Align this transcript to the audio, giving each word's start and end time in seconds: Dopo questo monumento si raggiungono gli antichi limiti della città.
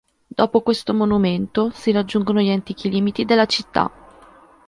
Dopo 0.25 0.61
questo 0.63 0.95
monumento 0.95 1.69
si 1.75 1.91
raggiungono 1.91 2.41
gli 2.41 2.49
antichi 2.49 2.89
limiti 2.89 3.23
della 3.23 3.45
città. 3.45 3.91